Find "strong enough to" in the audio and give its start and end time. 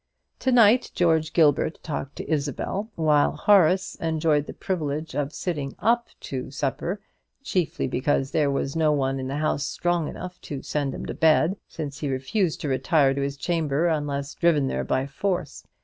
9.67-10.63